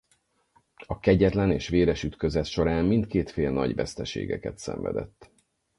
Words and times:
A 0.87 0.99
kegyetlen 0.99 1.51
és 1.51 1.67
véres 1.67 2.03
ütközet 2.03 2.45
során 2.45 2.85
mindkét 2.85 3.31
fél 3.31 3.51
nagy 3.51 3.75
veszteségeket 3.75 4.57
szenvedett. 4.57 5.31